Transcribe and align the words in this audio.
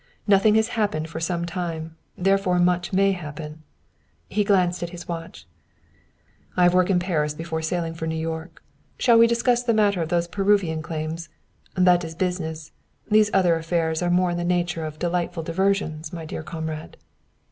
Nothing 0.25 0.55
has 0.55 0.69
happened 0.69 1.07
for 1.09 1.19
some 1.19 1.45
time; 1.45 1.95
therefore 2.17 2.57
much 2.57 2.91
may 2.91 3.11
happen." 3.11 3.61
He 4.27 4.43
glanced 4.43 4.81
at 4.81 4.89
his 4.89 5.07
watch. 5.07 5.45
"I 6.57 6.63
have 6.63 6.73
work 6.73 6.89
in 6.89 6.97
Paris 6.97 7.35
before 7.35 7.61
sailing 7.61 7.93
for 7.93 8.07
New 8.07 8.15
York. 8.17 8.63
Shall 8.97 9.19
we 9.19 9.27
discuss 9.27 9.61
the 9.61 9.75
matter 9.75 10.01
of 10.01 10.09
those 10.09 10.27
Peruvian 10.27 10.81
claims? 10.81 11.29
That 11.75 12.03
is 12.03 12.15
business. 12.15 12.71
These 13.11 13.29
other 13.31 13.53
affairs 13.57 14.01
are 14.01 14.09
more 14.09 14.31
in 14.31 14.37
the 14.37 14.43
nature 14.43 14.85
of 14.85 14.97
delightful 14.97 15.43
diversions, 15.43 16.11
my 16.11 16.25
dear 16.25 16.41
comrade." 16.41 16.97